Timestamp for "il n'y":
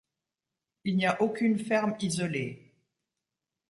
0.83-1.05